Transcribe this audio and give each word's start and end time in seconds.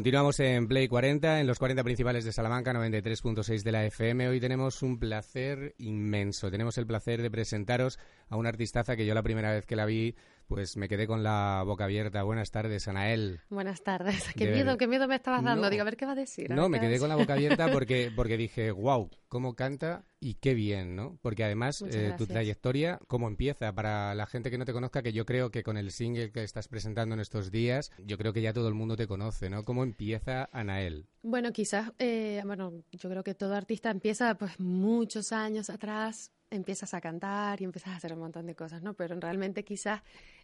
Continuamos 0.00 0.40
en 0.40 0.66
Play 0.66 0.88
40, 0.88 1.40
en 1.40 1.46
los 1.46 1.58
40 1.58 1.84
principales 1.84 2.24
de 2.24 2.32
Salamanca, 2.32 2.72
93.6 2.72 3.62
de 3.62 3.70
la 3.70 3.84
FM. 3.84 4.28
Hoy 4.28 4.40
tenemos 4.40 4.82
un 4.82 4.98
placer 4.98 5.74
inmenso. 5.76 6.50
Tenemos 6.50 6.78
el 6.78 6.86
placer 6.86 7.20
de 7.20 7.30
presentaros 7.30 7.98
a 8.30 8.36
una 8.36 8.48
artistaza 8.48 8.96
que 8.96 9.04
yo 9.04 9.12
la 9.12 9.22
primera 9.22 9.52
vez 9.52 9.66
que 9.66 9.76
la 9.76 9.84
vi, 9.84 10.14
pues 10.50 10.76
me 10.76 10.88
quedé 10.88 11.06
con 11.06 11.22
la 11.22 11.62
boca 11.64 11.84
abierta. 11.84 12.24
Buenas 12.24 12.50
tardes, 12.50 12.88
Anael. 12.88 13.38
Buenas 13.50 13.84
tardes. 13.84 14.32
Qué 14.36 14.46
De 14.46 14.52
miedo, 14.52 14.76
qué 14.76 14.88
miedo 14.88 15.06
me 15.06 15.14
estabas 15.14 15.44
dando. 15.44 15.62
No. 15.62 15.70
Digo, 15.70 15.82
a 15.82 15.84
ver 15.84 15.96
qué 15.96 16.06
va 16.06 16.12
a 16.12 16.16
decir. 16.16 16.52
a 16.52 16.56
No, 16.56 16.68
me 16.68 16.80
quedé 16.80 16.98
con 16.98 17.08
la 17.08 17.14
boca 17.14 17.34
abierta 17.34 17.68
porque, 17.72 18.10
porque 18.16 18.36
dije, 18.36 18.72
wow, 18.72 19.08
cómo 19.28 19.54
canta 19.54 20.04
y 20.18 20.34
qué 20.34 20.54
bien, 20.54 20.96
¿no? 20.96 21.16
Porque 21.22 21.44
además 21.44 21.82
eh, 21.82 22.14
tu 22.18 22.26
trayectoria, 22.26 22.98
cómo 23.06 23.28
empieza, 23.28 23.72
para 23.72 24.12
la 24.16 24.26
gente 24.26 24.50
que 24.50 24.58
no 24.58 24.64
te 24.64 24.72
conozca, 24.72 25.02
que 25.02 25.12
yo 25.12 25.24
creo 25.24 25.52
que 25.52 25.62
con 25.62 25.76
el 25.76 25.92
single 25.92 26.32
que 26.32 26.42
estás 26.42 26.66
presentando 26.66 27.14
en 27.14 27.20
estos 27.20 27.52
días, 27.52 27.92
yo 28.04 28.18
creo 28.18 28.32
que 28.32 28.42
ya 28.42 28.52
todo 28.52 28.66
el 28.66 28.74
mundo 28.74 28.96
te 28.96 29.06
conoce, 29.06 29.50
¿no? 29.50 29.64
¿Cómo 29.64 29.84
empieza 29.84 30.48
Anael? 30.50 31.06
Bueno, 31.22 31.52
quizás, 31.52 31.92
eh, 32.00 32.42
bueno, 32.44 32.72
yo 32.90 33.08
creo 33.08 33.22
que 33.22 33.36
todo 33.36 33.54
artista 33.54 33.88
empieza 33.92 34.34
pues 34.34 34.58
muchos 34.58 35.30
años 35.30 35.70
atrás, 35.70 36.32
empiezas 36.50 36.92
a 36.94 37.00
cantar 37.00 37.60
y 37.60 37.64
empiezas 37.64 37.94
a 37.94 37.96
hacer 37.96 38.12
un 38.12 38.18
montón 38.18 38.46
de 38.46 38.54
cosas, 38.54 38.82
¿no? 38.82 38.94
Pero 38.94 39.18
realmente 39.18 39.64
quizás 39.64 40.02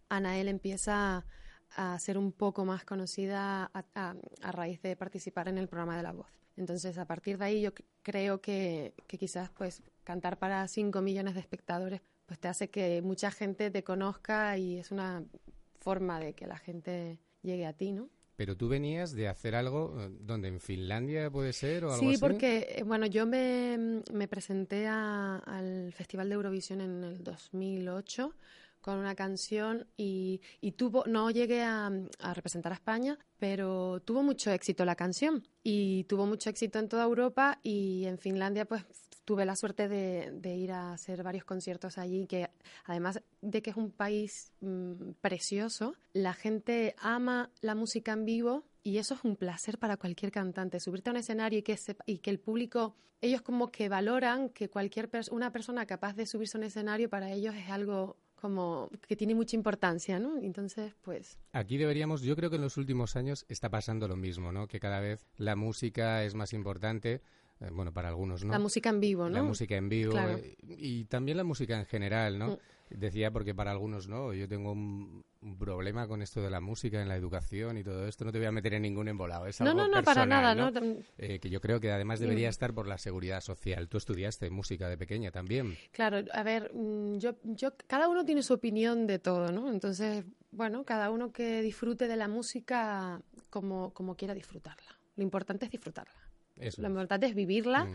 Anael 0.08 0.48
empieza 0.48 1.24
a 1.76 1.98
ser 1.98 2.16
un 2.18 2.32
poco 2.32 2.64
más 2.64 2.84
conocida 2.84 3.70
a, 3.74 3.84
a- 3.94 4.14
a 4.42 4.52
raíz 4.52 4.80
de 4.82 4.96
participar 4.96 5.48
en 5.48 5.58
el 5.58 5.68
programa 5.68 5.96
de 5.96 6.02
La 6.02 6.12
Voz. 6.12 6.28
Entonces, 6.56 6.96
a 6.98 7.04
partir 7.06 7.36
de 7.38 7.44
ahí 7.44 7.60
yo 7.60 7.72
creo 8.02 8.40
que, 8.40 8.94
que 9.06 9.18
quizás 9.18 9.50
pues 9.50 9.82
cantar 10.04 10.38
para 10.38 10.66
5 10.68 11.02
millones 11.02 11.34
de 11.34 11.40
espectadores 11.40 12.00
pues 12.24 12.40
te 12.40 12.48
hace 12.48 12.70
que 12.70 13.02
mucha 13.02 13.30
gente 13.30 13.70
te 13.70 13.84
conozca 13.84 14.56
y 14.58 14.78
es 14.78 14.90
una 14.90 15.22
forma 15.80 16.18
de 16.18 16.32
que 16.34 16.46
la 16.46 16.56
gente 16.58 17.18
llegue 17.42 17.66
a 17.66 17.72
ti, 17.72 17.92
¿no? 17.92 18.08
Pero 18.36 18.56
tú 18.56 18.68
venías 18.68 19.12
de 19.12 19.28
hacer 19.28 19.54
algo 19.54 19.94
eh, 20.00 20.10
donde 20.20 20.48
en 20.48 20.60
Finlandia 20.60 21.30
puede 21.30 21.52
ser 21.52 21.84
o 21.84 21.92
algo 21.92 22.00
Sí, 22.02 22.10
así. 22.14 22.18
porque, 22.20 22.66
eh, 22.78 22.82
bueno, 22.82 23.06
yo 23.06 23.26
me, 23.26 24.02
me 24.12 24.28
presenté 24.28 24.86
a- 24.88 25.36
al 25.38 25.92
Festival 25.92 26.28
de 26.28 26.34
Eurovisión 26.34 26.80
en 26.80 27.04
el 27.04 27.22
2008 27.22 28.34
con 28.86 28.98
una 28.98 29.16
canción 29.16 29.88
y, 29.96 30.40
y 30.60 30.72
tuvo, 30.72 31.02
no 31.06 31.28
llegué 31.32 31.62
a, 31.62 31.90
a 32.20 32.34
representar 32.34 32.70
a 32.70 32.76
España, 32.76 33.18
pero 33.36 33.98
tuvo 34.04 34.22
mucho 34.22 34.52
éxito 34.52 34.84
la 34.84 34.94
canción 34.94 35.42
y 35.64 36.04
tuvo 36.04 36.24
mucho 36.24 36.50
éxito 36.50 36.78
en 36.78 36.88
toda 36.88 37.02
Europa 37.02 37.58
y 37.64 38.04
en 38.04 38.16
Finlandia 38.18 38.64
pues 38.64 38.84
tuve 39.24 39.44
la 39.44 39.56
suerte 39.56 39.88
de, 39.88 40.30
de 40.30 40.54
ir 40.54 40.70
a 40.70 40.92
hacer 40.92 41.24
varios 41.24 41.44
conciertos 41.44 41.98
allí 41.98 42.28
que 42.28 42.48
además 42.84 43.20
de 43.42 43.60
que 43.60 43.70
es 43.70 43.76
un 43.76 43.90
país 43.90 44.52
mm, 44.60 45.14
precioso, 45.20 45.94
la 46.12 46.32
gente 46.32 46.94
ama 46.98 47.50
la 47.62 47.74
música 47.74 48.12
en 48.12 48.24
vivo 48.24 48.62
y 48.84 48.98
eso 48.98 49.14
es 49.14 49.24
un 49.24 49.34
placer 49.34 49.78
para 49.80 49.96
cualquier 49.96 50.30
cantante, 50.30 50.78
subirte 50.78 51.10
a 51.10 51.12
un 51.12 51.16
escenario 51.16 51.58
y 51.58 51.62
que, 51.62 51.74
sepa- 51.76 52.04
y 52.06 52.18
que 52.18 52.30
el 52.30 52.38
público, 52.38 52.94
ellos 53.20 53.42
como 53.42 53.72
que 53.72 53.88
valoran 53.88 54.48
que 54.50 54.70
cualquier 54.70 55.10
pers- 55.10 55.32
una 55.32 55.50
persona 55.50 55.86
capaz 55.86 56.14
de 56.14 56.24
subirse 56.24 56.56
a 56.56 56.60
un 56.60 56.64
escenario 56.66 57.10
para 57.10 57.32
ellos 57.32 57.56
es 57.56 57.68
algo 57.68 58.16
como 58.40 58.90
que 59.08 59.16
tiene 59.16 59.34
mucha 59.34 59.56
importancia, 59.56 60.18
¿no? 60.18 60.38
Entonces, 60.38 60.94
pues 61.02 61.38
Aquí 61.52 61.76
deberíamos, 61.76 62.22
yo 62.22 62.36
creo 62.36 62.50
que 62.50 62.56
en 62.56 62.62
los 62.62 62.76
últimos 62.76 63.16
años 63.16 63.44
está 63.48 63.68
pasando 63.70 64.08
lo 64.08 64.16
mismo, 64.16 64.52
¿no? 64.52 64.68
Que 64.68 64.80
cada 64.80 65.00
vez 65.00 65.26
la 65.36 65.56
música 65.56 66.22
es 66.24 66.34
más 66.34 66.52
importante, 66.52 67.22
eh, 67.60 67.70
bueno, 67.72 67.92
para 67.92 68.08
algunos, 68.08 68.44
¿no? 68.44 68.52
la 68.52 68.58
música 68.58 68.90
en 68.90 69.00
vivo, 69.00 69.24
¿no? 69.28 69.34
La 69.36 69.42
música 69.42 69.76
en 69.76 69.88
vivo 69.88 70.12
Claro. 70.12 70.36
eh, 70.38 70.56
y 70.62 71.04
también 71.06 71.36
la 71.36 71.44
música 71.44 71.78
en 71.78 71.86
general, 71.86 72.38
¿no? 72.38 72.48
Mm. 72.50 72.58
Decía 72.88 73.32
porque 73.32 73.52
para 73.52 73.72
algunos 73.72 74.06
no, 74.06 74.32
yo 74.32 74.46
tengo 74.46 74.70
un, 74.70 75.24
un 75.40 75.58
problema 75.58 76.06
con 76.06 76.22
esto 76.22 76.40
de 76.40 76.50
la 76.50 76.60
música 76.60 77.02
en 77.02 77.08
la 77.08 77.16
educación 77.16 77.78
y 77.78 77.82
todo 77.82 78.06
esto, 78.06 78.24
no 78.24 78.30
te 78.30 78.38
voy 78.38 78.46
a 78.46 78.52
meter 78.52 78.74
en 78.74 78.82
ningún 78.82 79.08
embolado, 79.08 79.46
es 79.48 79.60
No, 79.60 79.70
algo 79.70 79.82
no, 79.82 79.88
no, 79.88 80.02
para 80.04 80.24
nada, 80.24 80.54
¿no? 80.54 80.70
¿no? 80.70 80.96
Eh, 81.18 81.40
que 81.40 81.50
yo 81.50 81.60
creo 81.60 81.80
que 81.80 81.90
además 81.90 82.20
debería 82.20 82.48
estar 82.48 82.72
por 82.74 82.86
la 82.86 82.96
seguridad 82.98 83.40
social. 83.40 83.88
Tú 83.88 83.96
estudiaste 83.98 84.50
música 84.50 84.88
de 84.88 84.96
pequeña 84.96 85.32
también. 85.32 85.76
Claro, 85.90 86.18
a 86.32 86.42
ver, 86.44 86.70
mm, 86.74 87.18
yo, 87.18 87.34
yo, 87.42 87.72
cada 87.88 88.08
uno 88.08 88.24
tiene 88.24 88.44
su 88.44 88.54
opinión 88.54 89.08
de 89.08 89.18
todo, 89.18 89.50
¿no? 89.50 89.68
Entonces, 89.68 90.24
bueno, 90.52 90.84
cada 90.84 91.10
uno 91.10 91.32
que 91.32 91.62
disfrute 91.62 92.06
de 92.06 92.16
la 92.16 92.28
música 92.28 93.20
como, 93.50 93.92
como 93.94 94.14
quiera 94.14 94.32
disfrutarla. 94.32 94.96
Lo 95.16 95.24
importante 95.24 95.64
es 95.64 95.72
disfrutarla. 95.72 96.12
Eso. 96.58 96.82
Lo 96.82 96.88
importante 96.88 97.26
es 97.26 97.34
vivirla 97.34 97.84
Mm. 97.84 97.94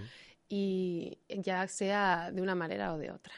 y 0.49 1.17
ya 1.29 1.67
sea 1.67 2.31
de 2.31 2.41
una 2.41 2.55
manera 2.55 2.94
o 2.94 2.97
de 2.97 3.11
otra. 3.11 3.33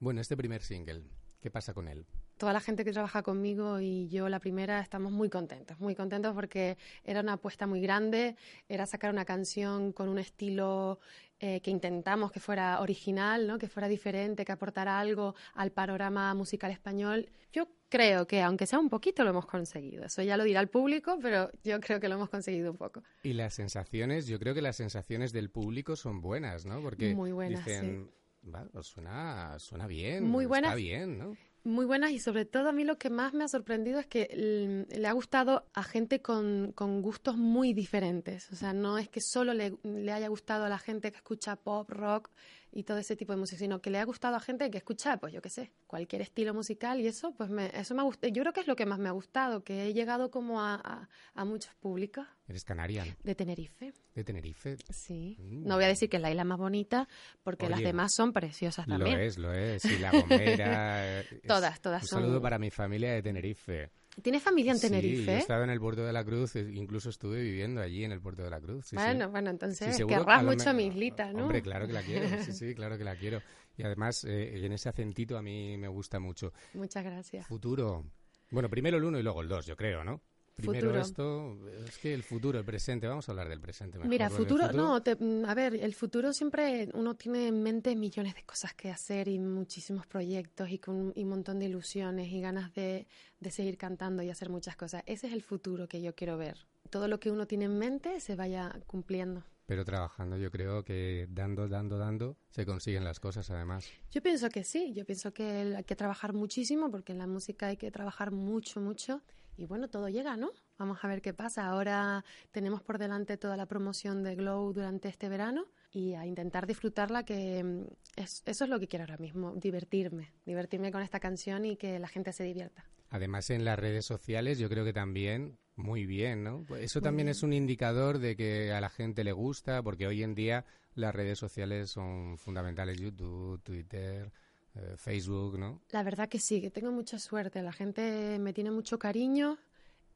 Bueno, 0.00 0.20
este 0.20 0.36
primer 0.36 0.62
single, 0.62 1.02
¿qué 1.40 1.50
pasa 1.50 1.74
con 1.74 1.88
él? 1.88 2.06
Toda 2.42 2.52
la 2.54 2.58
gente 2.60 2.84
que 2.84 2.90
trabaja 2.90 3.22
conmigo 3.22 3.78
y 3.78 4.08
yo 4.08 4.28
la 4.28 4.40
primera 4.40 4.80
estamos 4.80 5.12
muy 5.12 5.30
contentos, 5.30 5.78
muy 5.78 5.94
contentos 5.94 6.34
porque 6.34 6.76
era 7.04 7.20
una 7.20 7.34
apuesta 7.34 7.68
muy 7.68 7.80
grande, 7.80 8.34
era 8.68 8.84
sacar 8.84 9.12
una 9.12 9.24
canción 9.24 9.92
con 9.92 10.08
un 10.08 10.18
estilo 10.18 10.98
eh, 11.38 11.60
que 11.60 11.70
intentamos 11.70 12.32
que 12.32 12.40
fuera 12.40 12.80
original, 12.80 13.46
¿no? 13.46 13.58
que 13.58 13.68
fuera 13.68 13.86
diferente, 13.86 14.44
que 14.44 14.50
aportara 14.50 14.98
algo 14.98 15.36
al 15.54 15.70
panorama 15.70 16.34
musical 16.34 16.72
español. 16.72 17.28
Yo 17.52 17.68
creo 17.88 18.26
que, 18.26 18.42
aunque 18.42 18.66
sea 18.66 18.80
un 18.80 18.88
poquito, 18.88 19.22
lo 19.22 19.30
hemos 19.30 19.46
conseguido. 19.46 20.04
Eso 20.04 20.20
ya 20.22 20.36
lo 20.36 20.42
dirá 20.42 20.58
el 20.58 20.68
público, 20.68 21.20
pero 21.22 21.48
yo 21.62 21.78
creo 21.78 22.00
que 22.00 22.08
lo 22.08 22.16
hemos 22.16 22.28
conseguido 22.28 22.72
un 22.72 22.76
poco. 22.76 23.04
Y 23.22 23.34
las 23.34 23.54
sensaciones, 23.54 24.26
yo 24.26 24.40
creo 24.40 24.52
que 24.52 24.62
las 24.62 24.74
sensaciones 24.74 25.32
del 25.32 25.48
público 25.48 25.94
son 25.94 26.20
buenas, 26.20 26.66
¿no? 26.66 26.80
Porque 26.80 27.14
Muy 27.14 27.30
buenas, 27.30 27.64
dicen, 27.64 28.10
"Va, 28.52 28.66
pues 28.72 28.88
suena, 28.88 29.60
suena 29.60 29.86
bien, 29.86 30.24
Muy 30.24 30.42
está 30.42 30.48
buenas. 30.48 30.74
bien, 30.74 31.18
¿no? 31.18 31.36
Muy 31.64 31.84
buenas 31.84 32.10
y 32.10 32.18
sobre 32.18 32.44
todo 32.44 32.68
a 32.68 32.72
mí 32.72 32.82
lo 32.82 32.98
que 32.98 33.08
más 33.08 33.34
me 33.34 33.44
ha 33.44 33.48
sorprendido 33.48 34.00
es 34.00 34.06
que 34.06 34.84
le 34.88 35.06
ha 35.06 35.12
gustado 35.12 35.64
a 35.74 35.84
gente 35.84 36.20
con, 36.20 36.72
con 36.72 37.02
gustos 37.02 37.36
muy 37.36 37.72
diferentes. 37.72 38.50
O 38.50 38.56
sea, 38.56 38.72
no 38.72 38.98
es 38.98 39.08
que 39.08 39.20
solo 39.20 39.54
le, 39.54 39.76
le 39.84 40.10
haya 40.10 40.26
gustado 40.26 40.64
a 40.64 40.68
la 40.68 40.78
gente 40.78 41.12
que 41.12 41.18
escucha 41.18 41.54
pop, 41.54 41.88
rock 41.88 42.30
y 42.72 42.84
todo 42.84 42.96
ese 42.98 43.16
tipo 43.16 43.32
de 43.34 43.38
música, 43.38 43.58
sino 43.58 43.80
que 43.82 43.90
le 43.90 43.98
ha 43.98 44.04
gustado 44.04 44.34
a 44.34 44.40
gente 44.40 44.70
que 44.70 44.78
escucha, 44.78 45.18
pues 45.18 45.32
yo 45.32 45.42
qué 45.42 45.50
sé, 45.50 45.72
cualquier 45.86 46.22
estilo 46.22 46.54
musical 46.54 47.00
y 47.00 47.06
eso, 47.06 47.32
pues 47.34 47.50
me, 47.50 47.66
eso 47.78 47.94
me 47.94 48.00
ha 48.00 48.04
gustado. 48.04 48.32
Yo 48.32 48.42
creo 48.42 48.52
que 48.54 48.60
es 48.60 48.66
lo 48.66 48.76
que 48.76 48.86
más 48.86 48.98
me 48.98 49.08
ha 49.08 49.12
gustado, 49.12 49.62
que 49.62 49.84
he 49.86 49.92
llegado 49.94 50.30
como 50.30 50.60
a, 50.60 50.74
a- 50.76 51.08
a 51.34 51.44
muchos 51.44 51.74
públicos 51.74 52.26
Eres 52.48 52.64
canaria, 52.64 53.04
de 53.22 53.34
Tenerife. 53.34 53.92
de 54.14 54.24
Tenerife. 54.24 54.76
Sí. 54.90 55.36
Mm. 55.38 55.66
No 55.66 55.74
voy 55.76 55.84
a 55.84 55.88
decir 55.88 56.08
que 56.08 56.16
es 56.16 56.22
la 56.22 56.30
isla 56.30 56.44
más 56.44 56.58
bonita, 56.58 57.08
porque 57.42 57.68
las 57.68 57.80
demás 57.80 58.12
son 58.14 58.32
preciosas 58.32 58.86
también. 58.86 59.16
Lo 59.18 59.22
es, 59.22 59.38
lo 59.38 59.52
es. 59.52 59.84
Y 59.84 59.98
La 59.98 60.10
Gomera. 60.10 61.20
eh, 61.20 61.26
es- 61.30 61.42
Todas, 61.42 61.80
todas 61.80 62.02
Un 62.02 62.08
son- 62.08 62.20
saludo 62.22 62.40
para 62.42 62.58
mi 62.58 62.70
familia 62.70 63.12
de 63.12 63.22
Tenerife. 63.22 63.90
¿Tienes 64.20 64.42
familia 64.42 64.72
en 64.72 64.78
Sí, 64.78 64.88
yo 64.88 64.94
he 64.94 65.00
Tenerife? 65.00 65.38
estado 65.38 65.64
en 65.64 65.70
el 65.70 65.80
puerto 65.80 66.04
de 66.04 66.12
la 66.12 66.22
Cruz, 66.22 66.54
eh, 66.56 66.68
incluso 66.74 67.08
estuve 67.08 67.40
viviendo 67.42 67.80
allí 67.80 68.04
en 68.04 68.12
el 68.12 68.20
puerto 68.20 68.42
de 68.42 68.50
la 68.50 68.60
Cruz. 68.60 68.84
sí, 68.84 68.90
sí. 68.90 68.96
bueno, 68.96 69.30
bueno, 69.30 69.48
entonces 69.50 69.96
Sí, 69.96 70.04
querrás 70.06 70.40
a 70.40 70.42
mucho 70.42 70.68
a 70.70 70.72
mi 70.74 70.86
islita, 70.86 71.32
¿no? 71.32 71.44
Hombre, 71.44 71.62
claro 71.62 71.86
que 71.86 71.94
la 71.94 72.02
quiero. 72.02 72.28
Sí, 72.42 72.52
sí, 72.52 72.74
claro 72.74 72.98
que 72.98 73.04
la 73.04 73.16
quiero. 73.16 73.40
Y 73.76 73.84
además, 73.84 74.24
eh, 74.24 74.64
en 74.66 74.72
ese 74.72 74.90
acentito 74.90 75.38
a 75.38 75.42
mí 75.42 75.78
me 75.78 75.88
gusta 75.88 76.20
mucho. 76.20 76.52
Muchas 76.74 77.04
gracias. 77.04 77.46
Futuro. 77.46 78.04
Bueno, 78.50 78.68
primero 78.68 78.98
el 78.98 79.04
uno 79.04 79.18
y 79.18 79.22
luego 79.22 79.40
el 79.40 79.48
dos, 79.48 79.64
yo 79.64 79.76
creo, 79.76 80.04
¿no? 80.04 80.20
Primero 80.54 80.88
Futuro. 80.88 81.00
esto, 81.00 81.58
es 81.88 81.96
que 81.98 82.12
el 82.12 82.22
futuro, 82.22 82.58
el 82.58 82.64
presente, 82.64 83.06
vamos 83.06 83.26
a 83.28 83.32
hablar 83.32 83.48
del 83.48 83.60
presente 83.60 83.96
mejor. 83.98 84.10
Mira, 84.10 84.26
el 84.26 84.32
futuro, 84.32 84.70
no, 84.72 85.02
te- 85.02 85.16
mm, 85.16 85.44
a 85.46 85.54
ver, 85.54 85.74
el 85.74 85.94
futuro 85.94 86.32
siempre 86.34 86.90
uno 86.92 87.14
tiene 87.16 87.48
en 87.48 87.62
mente 87.62 87.96
millones 87.96 88.34
de 88.34 88.42
cosas 88.44 88.74
que 88.74 88.90
hacer 88.90 89.28
y 89.28 89.38
muchísimos 89.38 90.06
proyectos 90.06 90.68
y 90.70 90.78
con 90.78 91.12
y 91.16 91.22
un 91.22 91.28
montón 91.30 91.58
de 91.58 91.66
ilusiones 91.66 92.28
y 92.30 92.40
ganas 92.42 92.74
de, 92.74 93.06
de 93.40 93.50
seguir 93.50 93.78
cantando 93.78 94.22
y 94.22 94.28
hacer 94.28 94.50
muchas 94.50 94.76
cosas. 94.76 95.02
Ese 95.06 95.26
es 95.28 95.32
el 95.32 95.42
futuro 95.42 95.88
que 95.88 96.02
yo 96.02 96.14
quiero 96.14 96.36
ver. 96.36 96.66
Todo 96.90 97.08
lo 97.08 97.18
que 97.18 97.30
uno 97.30 97.46
tiene 97.46 97.64
en 97.64 97.78
mente 97.78 98.20
se 98.20 98.36
vaya 98.36 98.78
cumpliendo. 98.86 99.42
Pero 99.64 99.86
trabajando, 99.86 100.36
yo 100.36 100.50
creo 100.50 100.84
que 100.84 101.26
dando, 101.30 101.66
dando, 101.66 101.96
dando, 101.96 102.36
se 102.50 102.66
consiguen 102.66 103.04
las 103.04 103.20
cosas, 103.20 103.48
además. 103.50 103.88
Yo 104.10 104.20
pienso 104.22 104.50
que 104.50 104.64
sí, 104.64 104.92
yo 104.92 105.06
pienso 105.06 105.32
que 105.32 105.74
hay 105.76 105.84
que 105.84 105.96
trabajar 105.96 106.34
muchísimo 106.34 106.90
porque 106.90 107.12
en 107.12 107.18
la 107.18 107.26
música 107.26 107.68
hay 107.68 107.78
que 107.78 107.90
trabajar 107.90 108.32
mucho, 108.32 108.80
mucho. 108.80 109.22
Y 109.56 109.66
bueno, 109.66 109.88
todo 109.88 110.08
llega, 110.08 110.36
¿no? 110.36 110.50
Vamos 110.78 110.98
a 111.02 111.08
ver 111.08 111.20
qué 111.22 111.34
pasa. 111.34 111.66
Ahora 111.66 112.24
tenemos 112.50 112.82
por 112.82 112.98
delante 112.98 113.36
toda 113.36 113.56
la 113.56 113.66
promoción 113.66 114.22
de 114.22 114.34
Glow 114.34 114.72
durante 114.72 115.08
este 115.08 115.28
verano 115.28 115.66
y 115.92 116.14
a 116.14 116.24
intentar 116.26 116.66
disfrutarla, 116.66 117.24
que 117.24 117.62
mm, 117.62 117.84
es- 118.16 118.42
eso 118.46 118.64
es 118.64 118.70
lo 118.70 118.80
que 118.80 118.88
quiero 118.88 119.04
ahora 119.04 119.18
mismo, 119.18 119.54
divertirme, 119.54 120.32
divertirme 120.46 120.90
con 120.90 121.02
esta 121.02 121.20
canción 121.20 121.64
y 121.66 121.76
que 121.76 121.98
la 121.98 122.08
gente 122.08 122.32
se 122.32 122.44
divierta. 122.44 122.84
Además, 123.10 123.50
en 123.50 123.64
las 123.64 123.78
redes 123.78 124.06
sociales, 124.06 124.58
yo 124.58 124.68
creo 124.70 124.84
que 124.84 124.94
también 124.94 125.58
muy 125.76 126.06
bien, 126.06 126.42
¿no? 126.44 126.64
Eso 126.78 127.00
Muy 127.00 127.04
también 127.04 127.26
bien. 127.26 127.28
es 127.28 127.42
un 127.42 127.52
indicador 127.52 128.18
de 128.18 128.36
que 128.36 128.72
a 128.72 128.80
la 128.80 128.88
gente 128.88 129.22
le 129.22 129.32
gusta, 129.32 129.82
porque 129.82 130.06
hoy 130.06 130.22
en 130.22 130.34
día 130.34 130.64
las 130.94 131.14
redes 131.14 131.38
sociales 131.38 131.90
son 131.90 132.38
fundamentales. 132.38 132.98
YouTube, 132.98 133.62
Twitter, 133.62 134.32
eh, 134.74 134.94
Facebook, 134.96 135.58
¿no? 135.58 135.80
La 135.90 136.02
verdad 136.02 136.28
que 136.28 136.38
sí, 136.38 136.60
que 136.60 136.70
tengo 136.70 136.90
mucha 136.92 137.18
suerte. 137.18 137.62
La 137.62 137.72
gente 137.72 138.38
me 138.38 138.52
tiene 138.52 138.70
mucho 138.70 138.98
cariño 138.98 139.58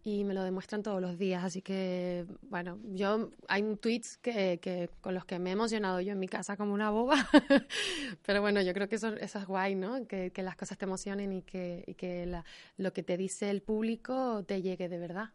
y 0.05 0.23
me 0.25 0.35
lo 0.35 0.43
demuestran 0.45 0.83
todos 0.85 1.01
los 1.03 1.19
días. 1.19 1.43
Así 1.45 1.63
que, 1.63 2.25
bueno, 2.43 2.79
yo 2.95 3.31
hay 3.49 3.63
tweets 3.77 4.19
que, 4.19 4.59
que 4.63 4.89
con 5.01 5.15
los 5.15 5.25
que 5.25 5.39
me 5.41 5.51
he 5.51 5.53
emocionado 5.55 6.01
yo 6.01 6.13
en 6.13 6.19
mi 6.21 6.29
casa 6.29 6.57
como 6.57 6.73
una 6.75 6.91
boba. 6.91 7.17
Pero 8.25 8.41
bueno, 8.41 8.63
yo 8.63 8.73
creo 8.73 8.89
que 8.89 8.97
eso, 8.97 9.09
eso 9.17 9.39
es 9.39 9.47
guay, 9.47 9.75
¿no? 9.75 10.07
Que, 10.07 10.31
que 10.31 10.43
las 10.43 10.57
cosas 10.57 10.79
te 10.79 10.85
emocionen 10.85 11.33
y 11.33 11.43
que, 11.43 11.85
y 11.87 11.95
que 11.95 12.25
la- 12.27 12.45
lo 12.77 12.93
que 12.93 13.03
te 13.03 13.17
dice 13.17 13.51
el 13.51 13.63
público 13.63 14.45
te 14.47 14.63
llegue 14.63 14.89
de 14.89 14.99
verdad. 14.99 15.31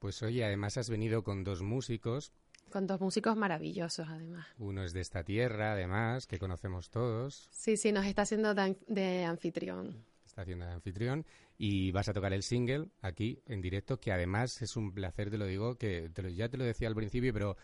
Pues 0.00 0.22
oye, 0.22 0.44
además 0.44 0.76
has 0.76 0.90
venido 0.90 1.22
con 1.24 1.44
dos 1.44 1.62
músicos. 1.62 2.32
Con 2.70 2.86
dos 2.86 3.00
músicos 3.00 3.36
maravillosos, 3.36 4.06
además. 4.08 4.46
Uno 4.58 4.82
es 4.84 4.92
de 4.92 5.00
esta 5.00 5.24
tierra, 5.24 5.72
además, 5.72 6.26
que 6.26 6.38
conocemos 6.38 6.90
todos. 6.90 7.48
Sí, 7.50 7.76
sí, 7.76 7.92
nos 7.92 8.06
está 8.06 8.22
haciendo 8.22 8.54
de, 8.54 8.62
an- 8.62 8.78
de 8.86 9.24
anfitrión. 9.24 10.04
Está 10.26 10.42
haciendo 10.42 10.66
de 10.66 10.72
anfitrión. 10.72 11.24
Y 11.56 11.90
vas 11.92 12.08
a 12.08 12.12
tocar 12.12 12.32
el 12.32 12.42
single 12.42 12.88
aquí, 13.02 13.42
en 13.46 13.60
directo, 13.60 13.98
que 13.98 14.12
además 14.12 14.62
es 14.62 14.76
un 14.76 14.92
placer, 14.92 15.30
te 15.30 15.38
lo 15.38 15.46
digo, 15.46 15.76
que 15.76 16.10
te 16.12 16.22
lo- 16.22 16.28
ya 16.28 16.48
te 16.48 16.56
lo 16.56 16.64
decía 16.64 16.86
al 16.88 16.94
principio, 16.94 17.32
pero 17.32 17.56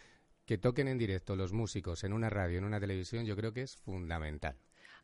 que 0.47 0.59
toquen 0.59 0.89
en 0.89 0.99
directo 0.99 1.37
los 1.37 1.53
músicos 1.53 2.03
en 2.05 2.13
una 2.13 2.29
radio, 2.29 2.59
en 2.59 2.65
una 2.65 2.81
televisión, 2.81 3.25
yo 3.25 3.37
creo 3.37 3.53
que 3.53 3.63
es 3.63 3.77
fundamental. 3.77 4.57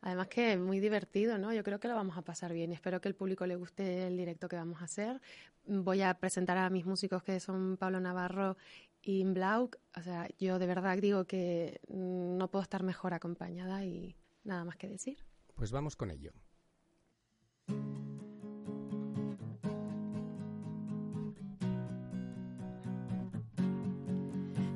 Además 0.02 0.28
que 0.28 0.54
es 0.54 0.58
muy 0.58 0.80
divertido, 0.80 1.36
¿no? 1.38 1.52
Yo 1.52 1.62
creo 1.62 1.78
que 1.78 1.86
lo 1.88 1.94
vamos 1.94 2.16
a 2.16 2.22
pasar 2.22 2.52
bien. 2.54 2.72
Espero 2.72 3.00
que 3.02 3.08
el 3.08 3.14
público 3.14 3.46
le 3.46 3.54
guste 3.56 4.06
el 4.06 4.16
directo 4.16 4.48
que 4.48 4.56
vamos 4.56 4.80
a 4.80 4.84
hacer. 4.86 5.20
Voy 5.66 6.00
a 6.00 6.14
presentar 6.14 6.56
a 6.56 6.70
mis 6.70 6.86
músicos 6.86 7.22
que 7.22 7.38
son 7.38 7.76
Pablo 7.76 8.00
Navarro 8.00 8.56
y 9.02 9.24
Blauk. 9.24 9.76
O 9.96 10.02
sea, 10.02 10.28
yo 10.38 10.58
de 10.58 10.66
verdad 10.66 10.98
digo 10.98 11.24
que 11.24 11.80
mm, 11.88 12.36
no 12.36 12.48
puedo 12.48 12.62
estar 12.62 12.82
mejor 12.82 13.14
acompañada 13.14 13.84
y 13.84 14.16
nada 14.44 14.64
más 14.64 14.76
que 14.76 14.88
decir. 14.88 15.18
Pues 15.54 15.70
vamos 15.72 15.96
con 15.96 16.10
ello. 16.10 16.32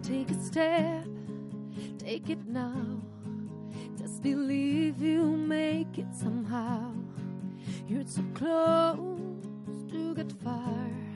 Take 0.02 0.30
a 0.30 0.44
step, 0.44 1.06
take 1.98 2.32
it 2.32 2.44
now. 2.46 3.00
Just 3.96 4.22
believe 4.22 5.00
you'll 5.00 5.36
make 5.36 5.98
it 5.98 6.12
somehow. 6.14 6.92
You're 7.88 8.06
so 8.06 8.22
close 8.34 9.42
to 9.90 10.14
get 10.14 10.30
far. 10.42 11.13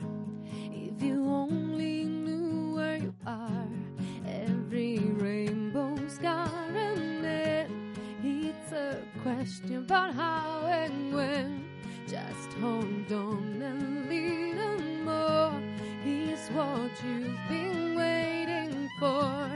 What 16.89 17.03
you've 17.03 17.37
been 17.47 17.95
waiting 17.95 18.89
for. 18.99 19.49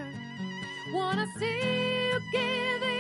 Wanna 0.94 1.28
see 1.38 1.46
you 1.46 2.20
give 2.32 2.84
it 2.84 2.93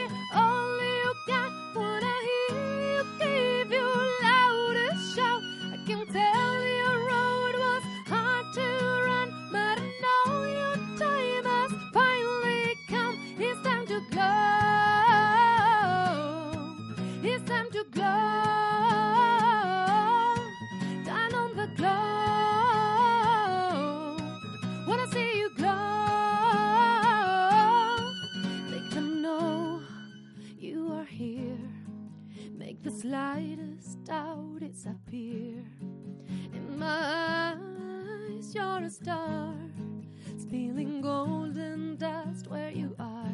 disappear. 35.43 35.63
In 36.53 36.79
my 36.79 37.55
eyes, 37.55 38.53
you're 38.53 38.83
a 38.83 38.89
star. 38.89 39.53
Spilling 40.37 41.01
golden 41.01 41.97
dust 41.97 42.47
where 42.47 42.71
you 42.71 42.95
are. 42.99 43.31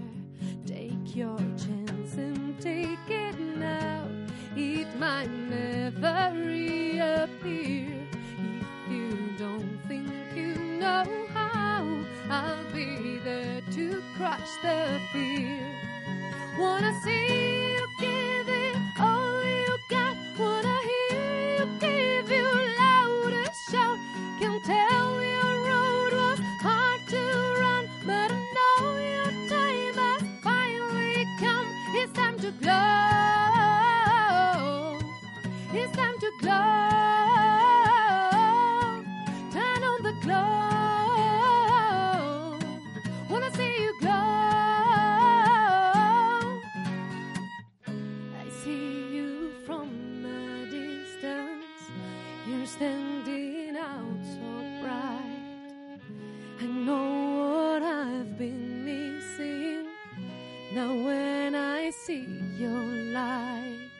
Take 0.65 1.15
your 1.15 1.37
chance 1.37 2.15
and 2.15 2.59
take 2.59 3.09
it 3.09 3.39
now. 3.39 4.07
It 4.55 4.87
might 4.97 5.29
never 5.29 6.31
reappear. 6.35 7.87
If 8.37 8.91
you 8.91 9.33
don't 9.37 9.79
think 9.87 10.09
you 10.35 10.55
know 10.55 11.05
how, 11.33 11.85
I'll 12.29 12.63
be 12.73 13.19
there 13.23 13.61
to 13.71 14.03
crush 14.17 14.51
the 14.61 14.99
fear. 15.11 15.59
Wanna 16.57 16.93
see 17.03 17.68
see 62.09 62.27
your 62.57 62.85
light. 63.13 63.91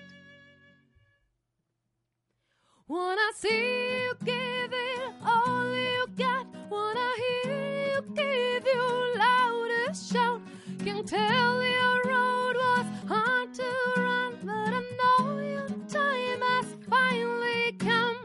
When 2.88 3.18
I 3.28 3.32
see 3.36 4.04
you 4.04 4.14
give 4.26 4.74
it 4.74 5.14
all 5.24 5.72
you 5.72 6.08
got. 6.18 6.48
when 6.72 6.96
I 7.10 7.12
hear 7.24 7.54
you 7.90 8.02
give 8.16 8.66
your 8.66 9.16
loudest 9.24 10.12
shout. 10.12 10.42
Can 10.84 11.06
tell 11.06 11.62
your 11.78 11.98
road 12.12 12.56
was 12.66 12.88
hard 13.12 13.54
to 13.60 13.70
run, 13.98 14.32
but 14.42 14.72
I 14.80 14.84
know 15.00 15.24
your 15.56 15.70
time 15.88 16.42
has 16.50 16.68
finally 16.90 17.74
come. 17.74 18.18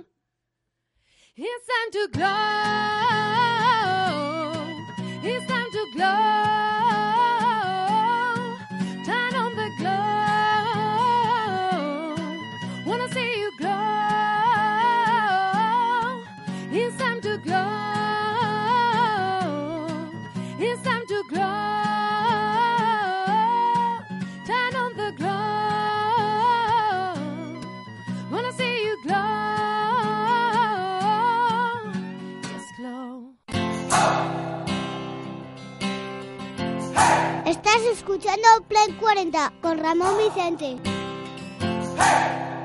It's 1.37 1.67
time 1.73 1.91
to 1.97 2.03
glow. 2.17 2.35
It's 5.31 5.47
time 5.47 5.71
to 5.77 5.83
glow. 5.95 7.34
Estás 37.47 37.83
escuchando 37.93 38.49
Play 38.69 38.97
40 38.99 39.53
con 39.61 39.79
Ramón 39.79 40.17
Vicente. 40.19 40.77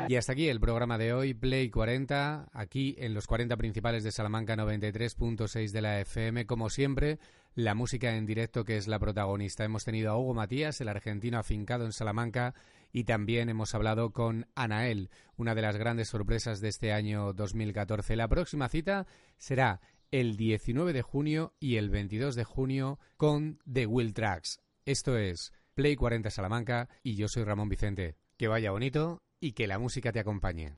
Y 0.10 0.16
hasta 0.16 0.32
aquí 0.32 0.50
el 0.50 0.60
programa 0.60 0.98
de 0.98 1.14
hoy, 1.14 1.36
Play 1.36 1.70
40, 1.70 2.50
aquí 2.52 2.96
en 2.98 3.14
los 3.14 3.28
40 3.28 3.56
principales 3.58 4.04
de 4.04 4.12
Salamanca 4.12 4.56
93.6 4.56 5.70
de 5.72 5.82
la 5.82 6.00
FM. 6.00 6.48
Como 6.48 6.72
siempre, 6.72 7.20
la 7.54 7.76
música 7.76 8.16
en 8.16 8.26
directo 8.26 8.66
que 8.66 8.78
es 8.78 8.88
la 8.88 8.98
protagonista. 8.98 9.66
Hemos 9.66 9.86
tenido 9.86 10.12
a 10.12 10.18
Hugo 10.18 10.34
Matías, 10.34 10.82
el 10.82 10.90
argentino 10.90 11.38
afincado 11.38 11.86
en 11.86 11.92
Salamanca, 11.92 12.56
y 12.92 13.04
también 13.04 13.50
hemos 13.50 13.76
hablado 13.76 14.12
con 14.12 14.48
Anael, 14.56 15.12
una 15.38 15.54
de 15.54 15.62
las 15.62 15.78
grandes 15.78 16.10
sorpresas 16.10 16.60
de 16.60 16.70
este 16.70 16.92
año 16.92 17.34
2014. 17.34 18.16
La 18.16 18.28
próxima 18.28 18.68
cita 18.68 19.06
será 19.38 19.80
el 20.12 20.38
19 20.38 20.94
de 20.94 21.02
junio 21.02 21.54
y 21.60 21.76
el 21.76 21.90
22 21.90 22.36
de 22.36 22.44
junio 22.44 23.00
con 23.18 23.60
The 23.72 23.86
Will 23.86 24.14
Tracks. 24.14 24.60
Esto 24.86 25.18
es 25.18 25.54
Play 25.74 25.96
40 25.96 26.30
Salamanca 26.30 26.90
y 27.04 27.16
yo 27.16 27.28
soy 27.28 27.44
Ramón 27.44 27.70
Vicente. 27.70 28.16
Que 28.38 28.48
vaya 28.48 28.72
bonito 28.72 29.22
y 29.40 29.54
que 29.54 29.68
la 29.68 29.80
música 29.80 30.12
te 30.12 30.20
acompañe. 30.20 30.78